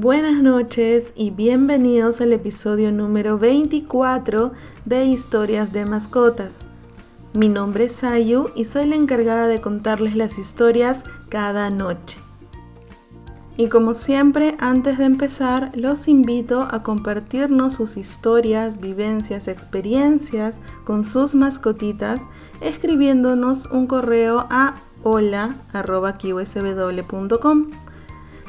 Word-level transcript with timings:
Buenas 0.00 0.40
noches 0.40 1.12
y 1.16 1.32
bienvenidos 1.32 2.20
al 2.20 2.32
episodio 2.32 2.92
número 2.92 3.36
24 3.36 4.52
de 4.84 5.06
Historias 5.06 5.72
de 5.72 5.86
Mascotas. 5.86 6.68
Mi 7.32 7.48
nombre 7.48 7.86
es 7.86 7.94
Sayu 7.94 8.50
y 8.54 8.64
soy 8.64 8.86
la 8.86 8.94
encargada 8.94 9.48
de 9.48 9.60
contarles 9.60 10.14
las 10.14 10.38
historias 10.38 11.04
cada 11.28 11.70
noche. 11.70 12.16
Y 13.56 13.66
como 13.66 13.92
siempre, 13.92 14.54
antes 14.60 14.98
de 14.98 15.04
empezar, 15.04 15.72
los 15.74 16.06
invito 16.06 16.68
a 16.70 16.84
compartirnos 16.84 17.74
sus 17.74 17.96
historias, 17.96 18.80
vivencias, 18.80 19.48
experiencias 19.48 20.60
con 20.84 21.02
sus 21.02 21.34
mascotitas 21.34 22.22
escribiéndonos 22.60 23.66
un 23.66 23.88
correo 23.88 24.46
a 24.48 24.76
hola.qsw.com. 25.02 25.48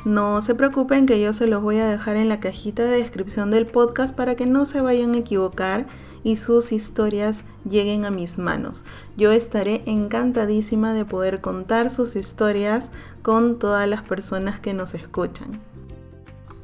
No 0.06 0.42
se 0.42 0.56
preocupen 0.56 1.06
que 1.06 1.22
yo 1.22 1.34
se 1.34 1.48
los 1.48 1.62
voy 1.62 1.78
a 1.78 1.88
dejar 1.88 2.16
en 2.16 2.30
la 2.30 2.40
cajita 2.40 2.84
de 2.84 2.98
descripción 2.98 3.52
del 3.52 3.66
podcast 3.66 4.16
para 4.16 4.36
que 4.36 4.46
no 4.46 4.66
se 4.66 4.80
vayan 4.80 5.14
a 5.14 5.18
equivocar 5.18 5.88
y 6.24 6.38
sus 6.38 6.72
historias 6.72 7.44
lleguen 7.70 8.06
a 8.06 8.12
mis 8.12 8.38
manos. 8.38 8.86
Yo 9.18 9.32
estaré 9.32 9.84
encantadísima 9.86 10.94
de 10.94 11.06
poder 11.06 11.42
contar 11.42 11.90
sus 11.90 12.16
historias 12.16 12.92
con 13.22 13.60
todas 13.60 13.88
las 13.90 14.04
personas 14.04 14.60
que 14.60 14.74
nos 14.74 14.94
escuchan. 14.94 15.60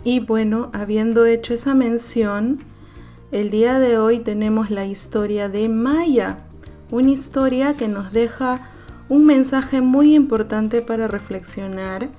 Y 0.03 0.19
bueno, 0.19 0.69
habiendo 0.73 1.25
hecho 1.25 1.53
esa 1.53 1.73
mención, 1.73 2.59
el 3.31 3.49
día 3.49 3.79
de 3.79 3.97
hoy 3.97 4.19
tenemos 4.19 4.69
la 4.69 4.85
historia 4.85 5.49
de 5.49 5.67
Maya, 5.67 6.37
una 6.91 7.11
historia 7.11 7.73
que 7.73 7.87
nos 7.87 8.13
deja 8.13 8.69
un 9.09 9.25
mensaje 9.25 9.81
muy 9.81 10.15
importante 10.15 10.81
para 10.81 11.07
reflexionar 11.07 12.09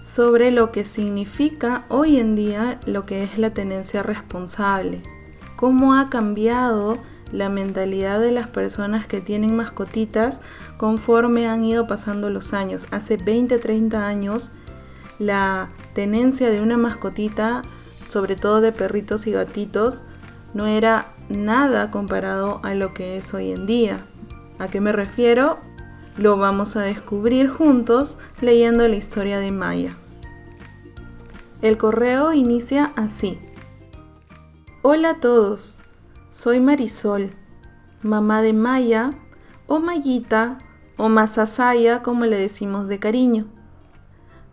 sobre 0.00 0.50
lo 0.50 0.70
que 0.72 0.84
significa 0.84 1.84
hoy 1.88 2.18
en 2.18 2.36
día 2.36 2.80
lo 2.86 3.06
que 3.06 3.24
es 3.24 3.38
la 3.38 3.50
tenencia 3.50 4.02
responsable, 4.02 5.02
cómo 5.56 5.94
ha 5.94 6.08
cambiado 6.08 6.98
la 7.32 7.48
mentalidad 7.48 8.20
de 8.20 8.32
las 8.32 8.46
personas 8.48 9.06
que 9.06 9.20
tienen 9.20 9.54
mascotitas 9.54 10.40
conforme 10.76 11.46
han 11.46 11.64
ido 11.64 11.86
pasando 11.86 12.30
los 12.30 12.54
años. 12.54 12.86
Hace 12.90 13.16
20, 13.16 13.58
30 13.58 14.06
años 14.06 14.52
la 15.18 15.68
tenencia 15.94 16.50
de 16.50 16.60
una 16.60 16.76
mascotita, 16.76 17.62
sobre 18.08 18.36
todo 18.36 18.60
de 18.60 18.72
perritos 18.72 19.26
y 19.26 19.32
gatitos, 19.32 20.02
no 20.54 20.66
era 20.66 21.08
nada 21.28 21.90
comparado 21.90 22.60
a 22.62 22.74
lo 22.74 22.94
que 22.94 23.16
es 23.16 23.34
hoy 23.34 23.52
en 23.52 23.66
día. 23.66 23.98
¿A 24.58 24.68
qué 24.68 24.80
me 24.80 24.92
refiero? 24.92 25.58
Lo 26.18 26.36
vamos 26.36 26.74
a 26.74 26.82
descubrir 26.82 27.48
juntos 27.48 28.18
leyendo 28.40 28.88
la 28.88 28.96
historia 28.96 29.38
de 29.38 29.52
Maya. 29.52 29.92
El 31.62 31.78
correo 31.78 32.32
inicia 32.32 32.90
así. 32.96 33.38
Hola 34.82 35.10
a 35.10 35.20
todos, 35.20 35.80
soy 36.28 36.58
Marisol, 36.58 37.30
mamá 38.02 38.42
de 38.42 38.52
Maya 38.52 39.12
o 39.68 39.78
Mayita 39.78 40.58
o 40.96 41.08
Masasaya 41.08 42.00
como 42.00 42.24
le 42.24 42.36
decimos 42.36 42.88
de 42.88 42.98
cariño. 42.98 43.46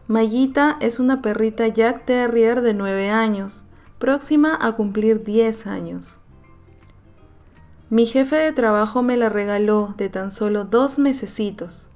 Mayita 0.07 0.77
es 0.81 0.99
una 0.99 1.23
perrita 1.23 1.67
Jack 1.67 2.05
Terrier 2.05 2.61
de 2.61 2.75
9 2.75 3.09
años, 3.09 3.65
próxima 3.97 4.55
a 4.61 4.73
cumplir 4.73 5.23
10 5.23 5.65
años. 5.65 6.19
Mi 7.91 8.07
jefe 8.07 8.35
de 8.35 8.51
trabajo 8.51 9.03
me 9.03 9.15
la 9.15 9.29
regaló 9.29 9.93
de 9.95 10.09
tan 10.09 10.31
solo 10.31 10.65
dos 10.65 10.97
mesecitos. 10.97 11.87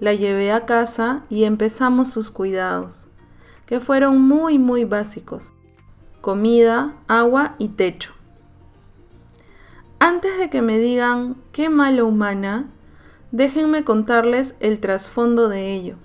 La 0.00 0.14
llevé 0.14 0.52
a 0.52 0.64
casa 0.64 1.24
y 1.28 1.44
empezamos 1.44 2.10
sus 2.10 2.30
cuidados, 2.30 3.08
que 3.66 3.80
fueron 3.80 4.22
muy 4.22 4.58
muy 4.58 4.84
básicos. 4.86 5.52
Comida, 6.22 6.96
agua 7.08 7.56
y 7.58 7.68
techo. 7.68 8.12
Antes 9.98 10.38
de 10.38 10.48
que 10.48 10.62
me 10.62 10.78
digan 10.78 11.36
qué 11.52 11.68
mala 11.68 12.04
humana, 12.04 12.70
déjenme 13.32 13.84
contarles 13.84 14.56
el 14.60 14.80
trasfondo 14.80 15.50
de 15.50 15.74
ello. 15.74 15.96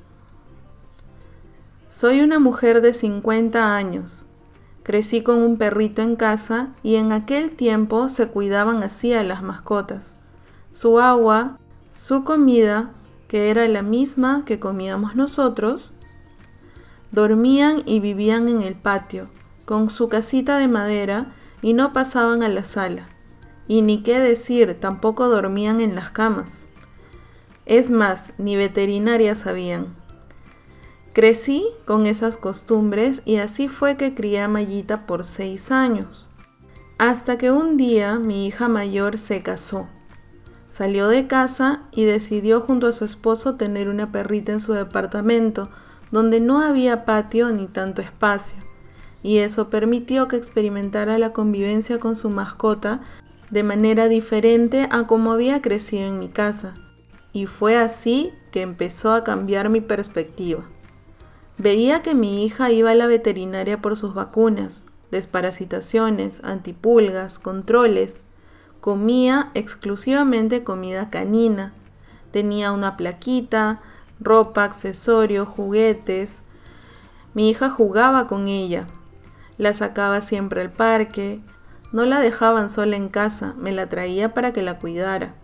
Soy 1.88 2.20
una 2.20 2.40
mujer 2.40 2.82
de 2.82 2.94
50 2.94 3.74
años 3.74 4.26
Crecí 4.92 5.22
con 5.22 5.38
un 5.38 5.56
perrito 5.56 6.02
en 6.02 6.18
casa 6.18 6.74
y 6.84 6.96
en 6.96 7.14
aquel 7.14 7.52
tiempo 7.52 8.10
se 8.10 8.28
cuidaban 8.28 8.84
así 8.84 9.14
a 9.14 9.24
las 9.24 9.42
mascotas. 9.42 10.18
Su 10.74 11.00
agua, 11.00 11.60
su 11.94 12.26
comida, 12.26 12.92
que 13.30 13.50
era 13.50 13.66
la 13.70 13.84
misma 13.84 14.44
que 14.44 14.60
comíamos 14.60 15.16
nosotros, 15.16 15.94
dormían 17.14 17.84
y 17.86 18.02
vivían 18.02 18.50
en 18.50 18.62
el 18.62 18.76
patio, 18.76 19.30
con 19.64 19.90
su 19.90 20.10
casita 20.10 20.58
de 20.58 20.68
madera 20.68 21.32
y 21.62 21.72
no 21.72 21.94
pasaban 21.94 22.44
a 22.44 22.50
la 22.50 22.66
sala. 22.66 23.08
Y 23.70 23.84
ni 23.84 24.04
qué 24.04 24.20
decir, 24.20 24.78
tampoco 24.82 25.30
dormían 25.30 25.80
en 25.80 25.96
las 25.96 26.12
camas. 26.12 26.68
Es 27.66 27.92
más, 27.92 28.34
ni 28.38 28.58
veterinaria 28.58 29.38
sabían. 29.38 30.01
Crecí 31.14 31.66
con 31.86 32.06
esas 32.06 32.38
costumbres 32.38 33.22
y 33.26 33.38
así 33.38 33.68
fue 33.68 33.98
que 33.98 34.16
crié 34.16 34.40
a 34.40 34.48
Mayita 34.48 35.06
por 35.06 35.26
seis 35.26 35.70
años. 35.70 36.30
Hasta 36.98 37.38
que 37.38 37.52
un 37.52 37.76
día 37.76 38.18
mi 38.18 38.48
hija 38.48 38.70
mayor 38.70 39.18
se 39.18 39.44
casó. 39.44 39.90
Salió 40.70 41.10
de 41.10 41.28
casa 41.28 41.82
y 41.92 42.06
decidió 42.06 42.62
junto 42.62 42.88
a 42.88 42.94
su 42.94 43.04
esposo 43.04 43.56
tener 43.56 43.90
una 43.90 44.14
perrita 44.14 44.54
en 44.54 44.62
su 44.62 44.72
departamento, 44.72 45.70
donde 46.12 46.40
no 46.40 46.62
había 46.62 47.04
patio 47.04 47.52
ni 47.52 47.68
tanto 47.68 48.02
espacio, 48.02 48.64
y 49.22 49.40
eso 49.40 49.70
permitió 49.70 50.30
que 50.30 50.38
experimentara 50.38 51.18
la 51.18 51.34
convivencia 51.34 52.00
con 52.00 52.16
su 52.16 52.30
mascota 52.30 53.02
de 53.50 53.64
manera 53.64 54.08
diferente 54.08 54.88
a 54.92 55.08
como 55.08 55.34
había 55.34 55.62
crecido 55.62 56.08
en 56.08 56.20
mi 56.20 56.30
casa. 56.30 56.76
Y 57.34 57.48
fue 57.48 57.76
así 57.76 58.32
que 58.52 58.62
empezó 58.62 59.12
a 59.12 59.26
cambiar 59.26 59.68
mi 59.68 59.82
perspectiva. 59.82 60.64
Veía 61.62 62.02
que 62.02 62.16
mi 62.16 62.44
hija 62.44 62.72
iba 62.72 62.90
a 62.90 62.96
la 62.96 63.06
veterinaria 63.06 63.84
por 63.84 63.96
sus 63.96 64.16
vacunas, 64.16 64.88
desparasitaciones, 65.12 66.42
antipulgas, 66.44 67.38
controles. 67.38 68.24
Comía 68.80 69.52
exclusivamente 69.54 70.64
comida 70.64 71.12
canina. 71.12 71.72
Tenía 72.32 72.72
una 72.72 72.98
plaquita, 72.98 73.80
ropa, 74.20 74.64
accesorios, 74.64 75.48
juguetes. 75.48 76.42
Mi 77.36 77.52
hija 77.52 77.70
jugaba 77.70 78.26
con 78.26 78.48
ella. 78.48 78.88
La 79.60 79.76
sacaba 79.76 80.22
siempre 80.22 80.62
al 80.62 80.72
parque. 80.72 81.42
No 81.92 82.06
la 82.06 82.20
dejaban 82.22 82.72
sola 82.72 82.96
en 82.96 83.08
casa, 83.08 83.54
me 83.60 83.72
la 83.72 83.88
traía 83.88 84.34
para 84.34 84.52
que 84.52 84.64
la 84.64 84.80
cuidara. 84.80 85.36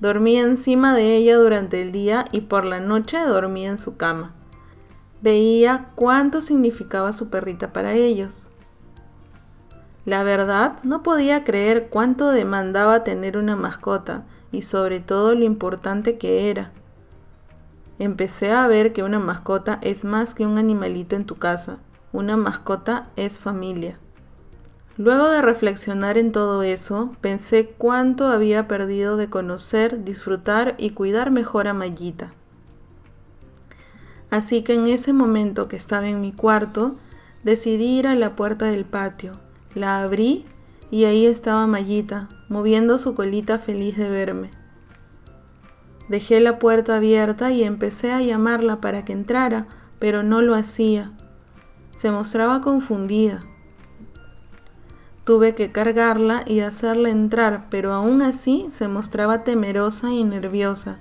Dormía 0.00 0.42
encima 0.42 0.94
de 0.94 1.16
ella 1.16 1.38
durante 1.38 1.80
el 1.80 1.92
día 1.92 2.26
y 2.30 2.42
por 2.42 2.66
la 2.66 2.80
noche 2.80 3.18
dormía 3.20 3.70
en 3.70 3.78
su 3.78 3.96
cama 3.96 4.34
veía 5.22 5.90
cuánto 5.94 6.40
significaba 6.40 7.12
su 7.12 7.30
perrita 7.30 7.72
para 7.72 7.94
ellos. 7.94 8.50
La 10.04 10.22
verdad, 10.22 10.78
no 10.82 11.02
podía 11.02 11.44
creer 11.44 11.88
cuánto 11.90 12.30
demandaba 12.30 13.04
tener 13.04 13.36
una 13.36 13.54
mascota 13.54 14.24
y 14.50 14.62
sobre 14.62 15.00
todo 15.00 15.34
lo 15.34 15.44
importante 15.44 16.18
que 16.18 16.50
era. 16.50 16.72
Empecé 17.98 18.50
a 18.50 18.66
ver 18.66 18.92
que 18.92 19.02
una 19.02 19.18
mascota 19.18 19.78
es 19.82 20.04
más 20.04 20.34
que 20.34 20.46
un 20.46 20.56
animalito 20.56 21.16
en 21.16 21.26
tu 21.26 21.36
casa, 21.36 21.78
una 22.12 22.36
mascota 22.36 23.08
es 23.16 23.38
familia. 23.38 23.98
Luego 24.96 25.28
de 25.28 25.42
reflexionar 25.42 26.18
en 26.18 26.32
todo 26.32 26.62
eso, 26.62 27.14
pensé 27.20 27.74
cuánto 27.78 28.26
había 28.26 28.68
perdido 28.68 29.16
de 29.16 29.30
conocer, 29.30 30.04
disfrutar 30.04 30.74
y 30.78 30.90
cuidar 30.90 31.30
mejor 31.30 31.68
a 31.68 31.74
Mayita. 31.74 32.32
Así 34.30 34.62
que 34.62 34.74
en 34.74 34.86
ese 34.86 35.12
momento 35.12 35.68
que 35.68 35.76
estaba 35.76 36.08
en 36.08 36.20
mi 36.20 36.32
cuarto, 36.32 36.96
decidí 37.42 37.98
ir 37.98 38.06
a 38.06 38.14
la 38.14 38.36
puerta 38.36 38.66
del 38.66 38.84
patio. 38.84 39.32
La 39.74 40.02
abrí 40.02 40.44
y 40.90 41.04
ahí 41.04 41.26
estaba 41.26 41.66
Mayita, 41.66 42.28
moviendo 42.48 42.98
su 42.98 43.14
colita 43.14 43.58
feliz 43.58 43.96
de 43.96 44.08
verme. 44.08 44.50
Dejé 46.08 46.40
la 46.40 46.58
puerta 46.58 46.96
abierta 46.96 47.52
y 47.52 47.62
empecé 47.62 48.12
a 48.12 48.20
llamarla 48.20 48.80
para 48.80 49.04
que 49.04 49.12
entrara, 49.12 49.66
pero 49.98 50.22
no 50.22 50.42
lo 50.42 50.54
hacía. 50.54 51.12
Se 51.94 52.10
mostraba 52.10 52.60
confundida. 52.62 53.44
Tuve 55.24 55.54
que 55.54 55.70
cargarla 55.70 56.42
y 56.46 56.60
hacerla 56.60 57.10
entrar, 57.10 57.66
pero 57.70 57.92
aún 57.92 58.22
así 58.22 58.66
se 58.70 58.88
mostraba 58.88 59.44
temerosa 59.44 60.10
y 60.10 60.24
nerviosa. 60.24 60.98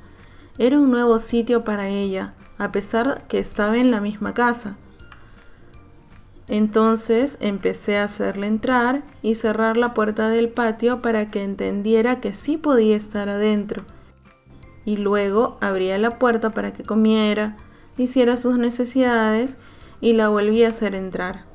Era 0.60 0.78
un 0.78 0.92
nuevo 0.92 1.18
sitio 1.18 1.64
para 1.64 1.88
ella, 1.88 2.36
a 2.60 2.72
pesar 2.72 3.24
que 3.28 3.40
estaba 3.40 3.78
en 3.78 3.90
la 3.90 4.02
misma 4.02 4.36
casa. 4.36 4.76
Entonces 6.48 7.38
empecé 7.42 7.98
a 7.98 8.04
hacerle 8.04 8.48
entrar 8.48 9.04
y 9.22 9.36
cerrar 9.36 9.78
la 9.78 9.94
puerta 9.94 10.30
del 10.30 10.50
patio 10.50 11.02
para 11.02 11.32
que 11.32 11.44
entendiera 11.44 12.20
que 12.20 12.34
sí 12.34 12.58
podía 12.58 12.96
estar 12.98 13.30
adentro. 13.30 13.86
Y 14.84 14.98
luego 14.98 15.58
abría 15.62 15.98
la 15.98 16.20
puerta 16.20 16.50
para 16.50 16.74
que 16.74 16.84
comiera, 16.84 17.58
hiciera 17.98 18.36
sus 18.36 18.58
necesidades 18.58 19.58
y 20.02 20.14
la 20.14 20.28
volví 20.28 20.64
a 20.64 20.70
hacer 20.70 20.96
entrar. 20.96 21.46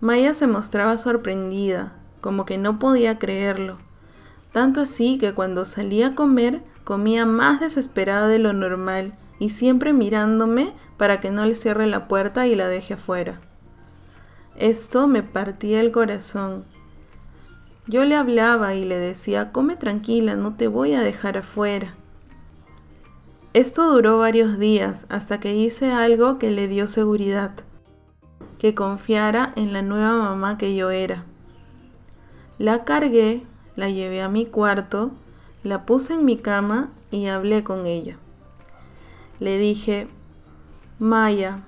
Maya 0.00 0.34
se 0.34 0.46
mostraba 0.46 0.96
sorprendida, 0.98 1.92
como 2.20 2.46
que 2.46 2.58
no 2.58 2.78
podía 2.78 3.18
creerlo, 3.18 3.78
tanto 4.52 4.80
así 4.80 5.18
que 5.18 5.32
cuando 5.32 5.64
salía 5.64 6.08
a 6.08 6.14
comer 6.14 6.62
comía 6.84 7.26
más 7.26 7.60
desesperada 7.60 8.28
de 8.28 8.38
lo 8.38 8.52
normal 8.52 9.14
y 9.42 9.50
siempre 9.50 9.92
mirándome 9.92 10.72
para 10.96 11.20
que 11.20 11.32
no 11.32 11.44
le 11.44 11.56
cierre 11.56 11.88
la 11.88 12.06
puerta 12.06 12.46
y 12.46 12.54
la 12.54 12.68
deje 12.68 12.94
afuera. 12.94 13.40
Esto 14.56 15.08
me 15.08 15.24
partía 15.24 15.80
el 15.80 15.90
corazón. 15.90 16.64
Yo 17.88 18.04
le 18.04 18.14
hablaba 18.14 18.76
y 18.76 18.84
le 18.84 19.00
decía, 19.00 19.50
come 19.50 19.74
tranquila, 19.74 20.36
no 20.36 20.54
te 20.54 20.68
voy 20.68 20.94
a 20.94 21.02
dejar 21.02 21.38
afuera. 21.38 21.96
Esto 23.52 23.90
duró 23.90 24.16
varios 24.16 24.60
días 24.60 25.06
hasta 25.08 25.40
que 25.40 25.56
hice 25.56 25.90
algo 25.90 26.38
que 26.38 26.52
le 26.52 26.68
dio 26.68 26.86
seguridad, 26.86 27.50
que 28.60 28.76
confiara 28.76 29.52
en 29.56 29.72
la 29.72 29.82
nueva 29.82 30.18
mamá 30.18 30.56
que 30.56 30.76
yo 30.76 30.92
era. 30.92 31.24
La 32.60 32.84
cargué, 32.84 33.42
la 33.74 33.90
llevé 33.90 34.22
a 34.22 34.28
mi 34.28 34.46
cuarto, 34.46 35.10
la 35.64 35.84
puse 35.84 36.14
en 36.14 36.24
mi 36.24 36.36
cama 36.36 36.90
y 37.10 37.26
hablé 37.26 37.64
con 37.64 37.86
ella. 37.86 38.18
Le 39.40 39.58
dije, 39.58 40.08
Maya, 40.98 41.60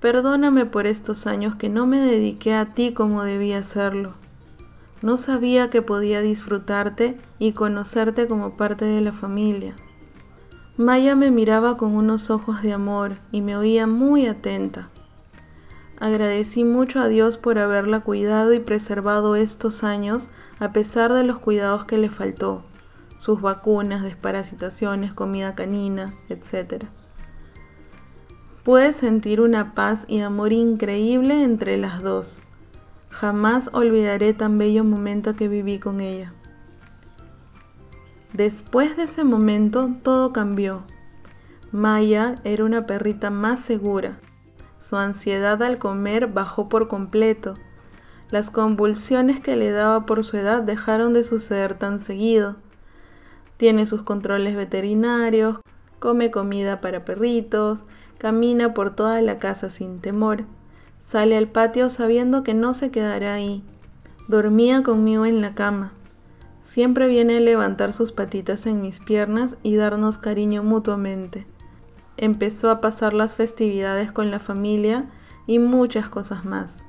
perdóname 0.00 0.66
por 0.66 0.86
estos 0.86 1.26
años 1.26 1.54
que 1.54 1.68
no 1.68 1.86
me 1.86 2.00
dediqué 2.00 2.54
a 2.54 2.74
ti 2.74 2.92
como 2.92 3.22
debía 3.22 3.58
hacerlo. 3.58 4.14
No 5.02 5.16
sabía 5.16 5.70
que 5.70 5.82
podía 5.82 6.20
disfrutarte 6.20 7.16
y 7.38 7.52
conocerte 7.52 8.28
como 8.28 8.56
parte 8.56 8.84
de 8.84 9.00
la 9.00 9.12
familia. 9.12 9.74
Maya 10.76 11.14
me 11.14 11.30
miraba 11.30 11.76
con 11.76 11.94
unos 11.94 12.30
ojos 12.30 12.62
de 12.62 12.72
amor 12.72 13.18
y 13.32 13.40
me 13.40 13.56
oía 13.56 13.86
muy 13.86 14.26
atenta. 14.26 14.88
Agradecí 15.98 16.64
mucho 16.64 17.00
a 17.00 17.08
Dios 17.08 17.36
por 17.36 17.58
haberla 17.58 18.00
cuidado 18.00 18.54
y 18.54 18.60
preservado 18.60 19.36
estos 19.36 19.84
años 19.84 20.30
a 20.58 20.72
pesar 20.72 21.12
de 21.12 21.22
los 21.22 21.38
cuidados 21.38 21.84
que 21.84 21.98
le 21.98 22.08
faltó, 22.08 22.62
sus 23.20 23.42
vacunas, 23.42 24.02
desparasitaciones, 24.02 25.12
comida 25.12 25.54
canina, 25.54 26.14
etc. 26.30 26.84
Pude 28.64 28.94
sentir 28.94 29.42
una 29.42 29.74
paz 29.74 30.06
y 30.08 30.20
amor 30.20 30.54
increíble 30.54 31.44
entre 31.44 31.76
las 31.76 32.02
dos. 32.02 32.42
Jamás 33.10 33.68
olvidaré 33.74 34.32
tan 34.32 34.56
bello 34.56 34.84
momento 34.84 35.36
que 35.36 35.48
viví 35.48 35.78
con 35.78 36.00
ella. 36.00 36.32
Después 38.32 38.96
de 38.96 39.02
ese 39.02 39.22
momento 39.22 39.90
todo 40.02 40.32
cambió. 40.32 40.84
Maya 41.72 42.40
era 42.44 42.64
una 42.64 42.86
perrita 42.86 43.28
más 43.28 43.60
segura. 43.60 44.18
Su 44.78 44.96
ansiedad 44.96 45.62
al 45.62 45.76
comer 45.76 46.28
bajó 46.28 46.70
por 46.70 46.88
completo. 46.88 47.56
Las 48.30 48.50
convulsiones 48.50 49.40
que 49.40 49.56
le 49.56 49.72
daba 49.72 50.06
por 50.06 50.24
su 50.24 50.38
edad 50.38 50.62
dejaron 50.62 51.12
de 51.12 51.22
suceder 51.22 51.74
tan 51.74 52.00
seguido. 52.00 52.56
Tiene 53.60 53.84
sus 53.84 54.02
controles 54.02 54.56
veterinarios, 54.56 55.60
come 55.98 56.30
comida 56.30 56.80
para 56.80 57.04
perritos, 57.04 57.84
Camina 58.16 58.72
por 58.72 58.96
toda 58.96 59.20
la 59.20 59.38
casa 59.38 59.68
sin 59.68 60.00
temor. 60.00 60.44
Sale 60.98 61.36
al 61.36 61.48
patio 61.48 61.90
sabiendo 61.90 62.42
que 62.42 62.54
no 62.54 62.72
se 62.72 62.90
quedará 62.90 63.34
ahí. 63.34 63.62
Dormía 64.28 64.82
conmigo 64.82 65.26
en 65.26 65.42
la 65.42 65.54
cama. 65.54 65.92
Siempre 66.62 67.06
viene 67.06 67.36
a 67.36 67.40
levantar 67.40 67.92
sus 67.92 68.12
patitas 68.12 68.64
en 68.64 68.80
mis 68.80 69.00
piernas 69.00 69.58
y 69.62 69.76
darnos 69.76 70.16
cariño 70.16 70.62
mutuamente. 70.62 71.46
Empezó 72.16 72.70
a 72.70 72.80
pasar 72.80 73.12
las 73.12 73.34
festividades 73.34 74.10
con 74.10 74.30
la 74.30 74.38
familia 74.38 75.10
y 75.46 75.58
muchas 75.58 76.08
cosas 76.08 76.46
más. 76.46 76.82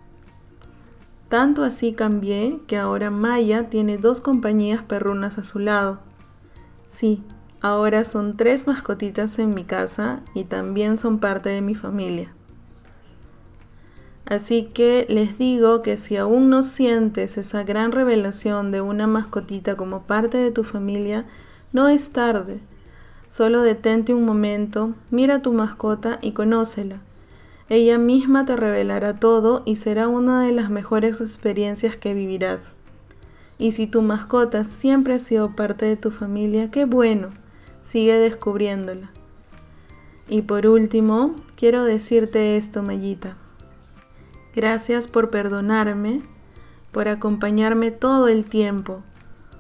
Tanto 1.28 1.66
así 1.66 1.92
cambié 1.92 2.62
que 2.66 2.78
ahora 2.78 3.12
Maya 3.12 3.70
tiene 3.70 3.98
dos 3.98 4.22
compañías 4.22 4.82
perrunas 4.82 5.38
a 5.38 5.44
su 5.44 5.60
lado. 5.60 6.00
Sí, 6.92 7.24
Ahora 7.64 8.06
son 8.06 8.38
tres 8.38 8.66
mascotitas 8.66 9.38
en 9.38 9.54
mi 9.54 9.64
casa 9.66 10.22
y 10.34 10.46
también 10.46 10.98
son 10.98 11.20
parte 11.20 11.50
de 11.50 11.62
mi 11.62 11.76
familia. 11.76 12.34
Así 14.26 14.64
que 14.74 15.06
les 15.10 15.38
digo 15.38 15.84
que 15.84 15.96
si 15.96 16.18
aún 16.18 16.50
no 16.50 16.64
sientes 16.64 17.38
esa 17.38 17.64
gran 17.64 17.92
revelación 17.92 18.72
de 18.72 18.82
una 18.82 19.06
mascotita 19.06 19.76
como 19.76 20.02
parte 20.02 20.40
de 20.40 20.50
tu 20.50 20.64
familia, 20.64 21.26
no 21.72 21.88
es 21.88 22.12
tarde. 22.12 22.60
Solo 23.28 23.62
detente 23.62 24.16
un 24.16 24.26
momento, 24.26 24.96
mira 25.12 25.36
a 25.36 25.42
tu 25.44 25.54
mascota 25.54 26.18
y 26.24 26.32
conócela. 26.32 26.98
Ella 27.70 28.00
misma 28.00 28.46
te 28.46 28.56
revelará 28.56 29.20
todo 29.20 29.62
y 29.66 29.76
será 29.76 30.08
una 30.08 30.42
de 30.42 30.52
las 30.52 30.72
mejores 30.72 31.22
experiencias 31.22 31.96
que 31.96 32.16
vivirás. 32.16 32.74
Y 33.62 33.74
si 33.74 33.86
tu 33.86 34.02
mascota 34.02 34.66
siempre 34.66 35.14
ha 35.14 35.20
sido 35.20 35.56
parte 35.56 35.86
de 35.86 35.96
tu 35.96 36.10
familia, 36.10 36.72
qué 36.72 36.86
bueno 36.86 37.28
sigue 37.84 38.16
descubriéndola. 38.16 39.12
Y 40.28 40.42
por 40.42 40.66
último, 40.66 41.36
quiero 41.56 41.84
decirte 41.84 42.58
esto, 42.58 42.82
Mayita. 42.82 43.38
Gracias 44.56 45.08
por 45.08 45.30
perdonarme, 45.30 46.24
por 46.92 47.08
acompañarme 47.08 47.92
todo 47.92 48.30
el 48.30 48.46
tiempo, 48.46 49.04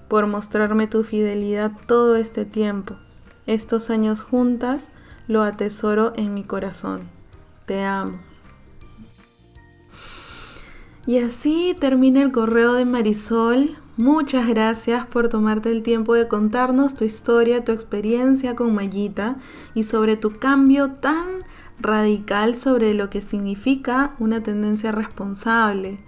por 0.07 0.25
mostrarme 0.25 0.88
tu 0.88 1.03
fidelidad 1.03 1.71
todo 1.86 2.15
este 2.15 2.44
tiempo. 2.44 2.95
Estos 3.45 3.92
años 3.92 4.24
juntas 4.24 4.92
lo 5.27 5.44
atesoro 5.44 6.13
en 6.15 6.33
mi 6.33 6.44
corazón. 6.44 7.01
Te 7.68 7.83
amo. 7.83 8.18
Y 11.06 11.19
así 11.19 11.77
termina 11.80 12.24
el 12.24 12.31
correo 12.31 12.74
de 12.74 12.86
Marisol. 12.86 13.77
Muchas 13.97 14.47
gracias 14.47 15.05
por 15.05 15.27
tomarte 15.27 15.69
el 15.69 15.83
tiempo 15.83 16.13
de 16.13 16.29
contarnos 16.29 16.95
tu 16.95 17.03
historia, 17.03 17.65
tu 17.65 17.73
experiencia 17.73 18.55
con 18.55 18.73
Mayita 18.73 19.35
y 19.75 19.83
sobre 19.83 20.15
tu 20.15 20.39
cambio 20.39 20.91
tan 20.91 21.43
radical 21.77 22.55
sobre 22.55 22.93
lo 22.93 23.09
que 23.09 23.21
significa 23.21 24.15
una 24.17 24.41
tendencia 24.41 24.93
responsable. 24.93 25.99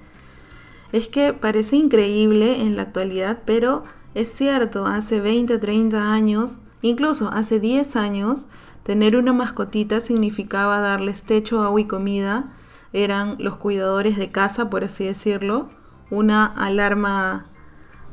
Es 0.93 1.09
que 1.09 1.33
parece 1.33 1.75
increíble 1.75 2.61
en 2.61 2.77
la 2.77 2.83
actualidad, 2.83 3.39
pero 3.45 3.83
es 4.13 4.31
cierto, 4.31 4.85
hace 4.85 5.19
20, 5.19 5.57
30 5.57 6.13
años, 6.13 6.61
incluso 6.81 7.31
hace 7.33 7.59
10 7.59 7.97
años, 7.97 8.47
tener 8.83 9.17
una 9.17 9.33
mascotita 9.33 9.99
significaba 9.99 10.79
darles 10.79 11.23
techo, 11.23 11.61
agua 11.63 11.81
y 11.81 11.85
comida. 11.85 12.53
Eran 12.93 13.35
los 13.39 13.57
cuidadores 13.57 14.17
de 14.17 14.31
casa, 14.31 14.69
por 14.69 14.85
así 14.85 15.03
decirlo. 15.03 15.69
Una 16.11 16.45
alarma 16.45 17.47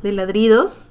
de 0.02 0.12
ladridos 0.12 0.88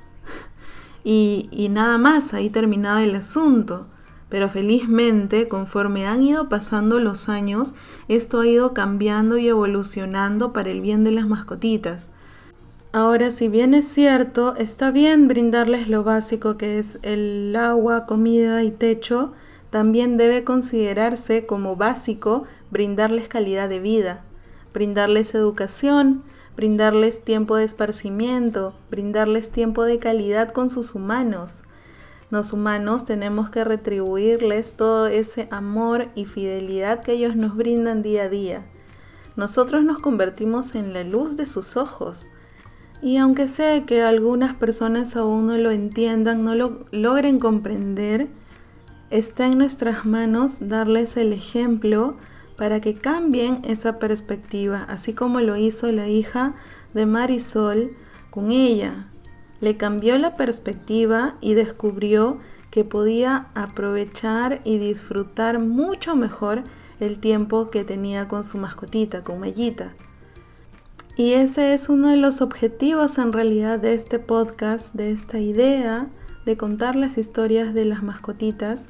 y, 1.03 1.67
nada 1.71 1.97
más, 1.97 2.33
ahí 2.33 2.49
terminaba 2.49 3.03
el 3.03 3.15
asunto. 3.15 3.87
Pero 4.29 4.47
felizmente, 4.47 5.47
conforme 5.47 6.05
han 6.05 6.21
ido 6.21 6.49
pasando 6.49 6.99
los 6.99 7.29
años, 7.29 7.73
esto 8.07 8.41
ha 8.41 8.47
ido 8.47 8.75
cambiando 8.75 9.39
y 9.39 9.47
evolucionando 9.47 10.53
para 10.53 10.69
el 10.69 10.81
bien 10.81 11.03
de 11.03 11.11
las 11.11 11.27
mascotitas. 11.27 12.11
Ahora, 12.91 13.31
si 13.31 13.47
bien 13.47 13.73
es 13.73 13.87
cierto, 13.87 14.55
está 14.55 14.91
bien 14.91 15.27
brindarles 15.27 15.87
lo 15.87 16.03
básico 16.03 16.57
que 16.57 16.77
es 16.77 16.99
el 17.01 17.55
agua, 17.55 18.05
comida 18.05 18.63
y 18.63 18.71
techo, 18.71 19.33
también 19.69 20.17
debe 20.17 20.43
considerarse 20.43 21.45
como 21.45 21.75
básico 21.75 22.45
brindarles 22.71 23.27
calidad 23.27 23.69
de 23.69 23.79
vida, 23.79 24.23
brindarles 24.73 25.33
educación, 25.35 26.23
brindarles 26.59 27.23
tiempo 27.23 27.55
de 27.55 27.63
esparcimiento, 27.63 28.73
brindarles 28.91 29.49
tiempo 29.49 29.85
de 29.85 29.97
calidad 29.97 30.51
con 30.51 30.69
sus 30.69 30.93
humanos. 30.93 31.61
Los 32.31 32.51
humanos 32.51 33.05
tenemos 33.05 33.49
que 33.49 33.63
retribuirles 33.63 34.73
todo 34.73 35.07
ese 35.07 35.47
amor 35.51 36.07
y 36.15 36.25
fidelidad 36.25 37.01
que 37.01 37.13
ellos 37.13 37.37
nos 37.37 37.55
brindan 37.55 38.03
día 38.03 38.23
a 38.23 38.29
día. 38.29 38.65
Nosotros 39.37 39.85
nos 39.85 39.99
convertimos 39.99 40.75
en 40.75 40.91
la 40.91 41.05
luz 41.05 41.37
de 41.37 41.45
sus 41.47 41.77
ojos. 41.77 42.27
Y 43.01 43.15
aunque 43.15 43.47
sé 43.47 43.85
que 43.87 44.01
algunas 44.01 44.53
personas 44.53 45.15
aún 45.15 45.47
no 45.47 45.57
lo 45.57 45.71
entiendan, 45.71 46.43
no 46.43 46.55
lo 46.55 46.87
logren 46.91 47.39
comprender, 47.39 48.27
está 49.11 49.47
en 49.47 49.57
nuestras 49.57 50.05
manos 50.05 50.67
darles 50.67 51.15
el 51.15 51.31
ejemplo 51.31 52.17
para 52.59 52.81
que 52.81 52.95
cambien 52.95 53.61
esa 53.63 53.99
perspectiva, 53.99 54.83
así 54.89 55.13
como 55.13 55.39
lo 55.39 55.55
hizo 55.55 55.89
la 55.93 56.09
hija 56.09 56.55
de 56.93 57.05
Marisol 57.05 57.95
con 58.31 58.51
ella. 58.51 59.07
Le 59.61 59.77
cambió 59.77 60.17
la 60.17 60.35
perspectiva 60.35 61.37
y 61.39 61.53
descubrió 61.53 62.39
que 62.69 62.83
podía 62.83 63.47
aprovechar 63.55 64.59
y 64.65 64.77
disfrutar 64.77 65.59
mucho 65.59 66.17
mejor 66.17 66.65
el 66.99 67.19
tiempo 67.19 67.69
que 67.69 67.85
tenía 67.85 68.27
con 68.27 68.43
su 68.43 68.57
mascotita, 68.57 69.23
con 69.23 69.39
Mellita. 69.39 69.93
Y 71.15 71.35
ese 71.35 71.73
es 71.73 71.87
uno 71.87 72.09
de 72.09 72.17
los 72.17 72.41
objetivos 72.41 73.19
en 73.19 73.31
realidad 73.31 73.79
de 73.79 73.93
este 73.93 74.19
podcast, 74.19 74.93
de 74.93 75.11
esta 75.11 75.39
idea 75.39 76.09
de 76.45 76.57
contar 76.57 76.97
las 76.97 77.17
historias 77.17 77.73
de 77.73 77.85
las 77.85 78.03
mascotitas, 78.03 78.89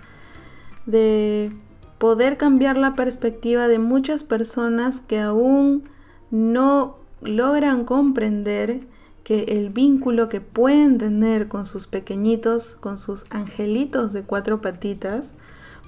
de 0.87 1.51
poder 1.99 2.37
cambiar 2.37 2.77
la 2.77 2.95
perspectiva 2.95 3.67
de 3.67 3.77
muchas 3.77 4.23
personas 4.23 5.01
que 5.01 5.19
aún 5.19 5.83
no 6.31 6.97
logran 7.21 7.83
comprender 7.85 8.87
que 9.23 9.43
el 9.49 9.69
vínculo 9.69 10.29
que 10.29 10.41
pueden 10.41 10.97
tener 10.97 11.49
con 11.49 11.65
sus 11.65 11.85
pequeñitos, 11.85 12.75
con 12.79 12.97
sus 12.97 13.25
angelitos 13.29 14.13
de 14.13 14.23
cuatro 14.23 14.61
patitas, 14.61 15.33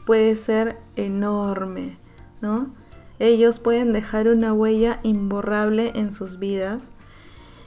puede 0.06 0.36
ser 0.36 0.77
enorme, 0.96 1.98
¿no? 2.41 2.70
Ellos 3.18 3.60
pueden 3.60 3.94
dejar 3.94 4.27
una 4.27 4.53
huella 4.53 5.00
imborrable 5.03 5.91
en 5.96 6.13
sus 6.13 6.39
vidas 6.39 6.91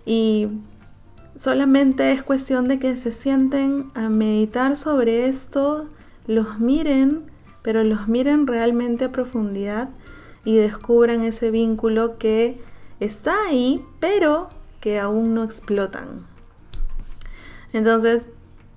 y 0.04 0.48
solamente 1.36 2.12
es 2.12 2.22
cuestión 2.22 2.68
de 2.68 2.78
que 2.78 2.96
se 2.96 3.10
sienten 3.10 3.90
a 3.94 4.08
meditar 4.10 4.76
sobre 4.76 5.28
esto, 5.28 5.86
los 6.26 6.58
miren 6.58 7.33
pero 7.64 7.82
los 7.82 8.08
miren 8.08 8.46
realmente 8.46 9.06
a 9.06 9.10
profundidad 9.10 9.88
y 10.44 10.54
descubran 10.54 11.22
ese 11.22 11.50
vínculo 11.50 12.18
que 12.18 12.60
está 13.00 13.34
ahí, 13.48 13.82
pero 14.00 14.50
que 14.80 15.00
aún 15.00 15.34
no 15.34 15.42
explotan. 15.42 16.26
Entonces, 17.72 18.28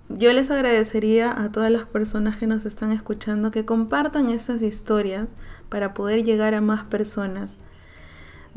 yo 0.08 0.32
les 0.32 0.50
agradecería 0.52 1.38
a 1.38 1.52
todas 1.52 1.70
las 1.70 1.84
personas 1.84 2.38
que 2.38 2.48
nos 2.48 2.66
están 2.66 2.94
escuchando 2.94 3.52
que 3.52 3.66
compartan 3.66 4.30
estas 4.30 4.62
historias 4.62 5.32
para 5.68 5.94
poder 5.94 6.24
llegar 6.24 6.54
a 6.54 6.62
más 6.62 6.86
personas 6.86 7.58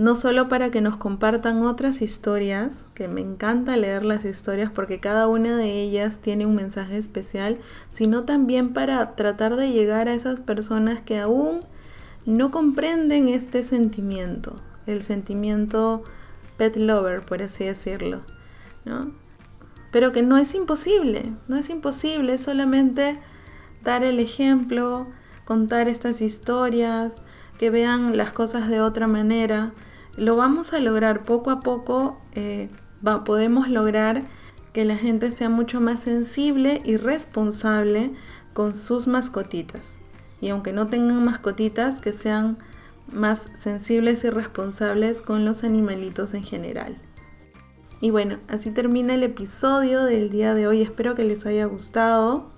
no 0.00 0.16
solo 0.16 0.48
para 0.48 0.70
que 0.70 0.80
nos 0.80 0.96
compartan 0.96 1.62
otras 1.62 2.00
historias, 2.00 2.86
que 2.94 3.06
me 3.06 3.20
encanta 3.20 3.76
leer 3.76 4.02
las 4.02 4.24
historias 4.24 4.70
porque 4.70 4.98
cada 4.98 5.28
una 5.28 5.54
de 5.58 5.82
ellas 5.82 6.20
tiene 6.20 6.46
un 6.46 6.54
mensaje 6.54 6.96
especial, 6.96 7.58
sino 7.90 8.22
también 8.22 8.72
para 8.72 9.14
tratar 9.14 9.56
de 9.56 9.72
llegar 9.72 10.08
a 10.08 10.14
esas 10.14 10.40
personas 10.40 11.02
que 11.02 11.18
aún 11.18 11.64
no 12.24 12.50
comprenden 12.50 13.28
este 13.28 13.62
sentimiento, 13.62 14.56
el 14.86 15.02
sentimiento 15.02 16.02
pet 16.56 16.78
lover, 16.78 17.20
por 17.20 17.42
así 17.42 17.66
decirlo, 17.66 18.22
¿no? 18.86 19.12
Pero 19.92 20.12
que 20.12 20.22
no 20.22 20.38
es 20.38 20.54
imposible, 20.54 21.30
no 21.46 21.58
es 21.58 21.68
imposible, 21.68 22.32
es 22.32 22.42
solamente 22.42 23.18
dar 23.84 24.02
el 24.02 24.18
ejemplo, 24.18 25.08
contar 25.44 25.90
estas 25.90 26.22
historias, 26.22 27.20
que 27.58 27.68
vean 27.68 28.16
las 28.16 28.32
cosas 28.32 28.70
de 28.70 28.80
otra 28.80 29.06
manera 29.06 29.74
lo 30.16 30.36
vamos 30.36 30.72
a 30.72 30.80
lograr 30.80 31.24
poco 31.24 31.50
a 31.50 31.60
poco, 31.60 32.18
eh, 32.34 32.68
podemos 33.24 33.68
lograr 33.68 34.24
que 34.72 34.84
la 34.84 34.96
gente 34.96 35.30
sea 35.30 35.48
mucho 35.48 35.80
más 35.80 36.00
sensible 36.00 36.80
y 36.84 36.96
responsable 36.96 38.12
con 38.52 38.74
sus 38.74 39.06
mascotitas. 39.06 40.00
Y 40.40 40.48
aunque 40.50 40.72
no 40.72 40.88
tengan 40.88 41.24
mascotitas, 41.24 42.00
que 42.00 42.12
sean 42.12 42.58
más 43.12 43.50
sensibles 43.54 44.24
y 44.24 44.30
responsables 44.30 45.22
con 45.22 45.44
los 45.44 45.64
animalitos 45.64 46.34
en 46.34 46.44
general. 46.44 46.96
Y 48.00 48.10
bueno, 48.10 48.38
así 48.48 48.70
termina 48.70 49.14
el 49.14 49.22
episodio 49.22 50.04
del 50.04 50.30
día 50.30 50.54
de 50.54 50.66
hoy. 50.66 50.80
Espero 50.80 51.14
que 51.14 51.24
les 51.24 51.44
haya 51.44 51.66
gustado. 51.66 52.50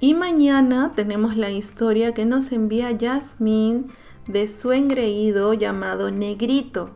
Y 0.00 0.14
mañana 0.14 0.92
tenemos 0.94 1.36
la 1.36 1.50
historia 1.50 2.14
que 2.14 2.24
nos 2.24 2.52
envía 2.52 2.96
Jasmine 2.98 3.84
de 4.26 4.48
su 4.48 4.72
engreído 4.72 5.54
llamado 5.54 6.10
Negrito. 6.10 6.90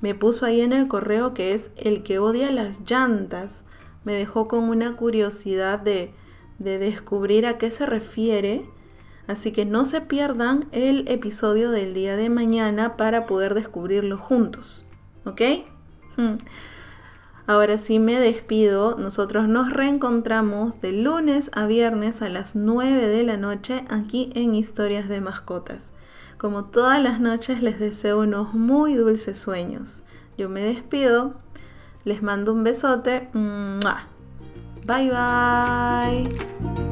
Me 0.00 0.14
puso 0.14 0.46
ahí 0.46 0.60
en 0.60 0.72
el 0.72 0.88
correo 0.88 1.34
que 1.34 1.52
es 1.52 1.70
el 1.76 2.02
que 2.02 2.18
odia 2.18 2.50
las 2.50 2.80
llantas. 2.88 3.64
Me 4.04 4.14
dejó 4.14 4.48
con 4.48 4.64
una 4.64 4.96
curiosidad 4.96 5.78
de, 5.78 6.12
de 6.58 6.78
descubrir 6.78 7.46
a 7.46 7.58
qué 7.58 7.70
se 7.70 7.86
refiere. 7.86 8.66
Así 9.28 9.52
que 9.52 9.64
no 9.64 9.84
se 9.84 10.00
pierdan 10.00 10.66
el 10.72 11.06
episodio 11.08 11.70
del 11.70 11.94
día 11.94 12.16
de 12.16 12.28
mañana 12.28 12.96
para 12.96 13.26
poder 13.26 13.54
descubrirlo 13.54 14.18
juntos. 14.18 14.84
¿Ok? 15.24 15.40
Hmm. 16.16 16.38
Ahora 17.46 17.78
sí 17.78 17.98
me 17.98 18.18
despido. 18.18 18.96
Nosotros 18.96 19.46
nos 19.46 19.70
reencontramos 19.72 20.80
de 20.80 20.92
lunes 20.92 21.50
a 21.54 21.66
viernes 21.66 22.22
a 22.22 22.28
las 22.28 22.56
9 22.56 23.06
de 23.06 23.22
la 23.22 23.36
noche 23.36 23.84
aquí 23.88 24.32
en 24.34 24.54
Historias 24.54 25.08
de 25.08 25.20
Mascotas. 25.20 25.92
Como 26.42 26.64
todas 26.64 27.00
las 27.00 27.20
noches 27.20 27.62
les 27.62 27.78
deseo 27.78 28.18
unos 28.18 28.52
muy 28.52 28.94
dulces 28.94 29.38
sueños. 29.38 30.02
Yo 30.36 30.48
me 30.48 30.60
despido, 30.60 31.34
les 32.02 32.20
mando 32.20 32.52
un 32.52 32.64
besote. 32.64 33.28
Bye 34.84 35.10
bye. 35.10 36.91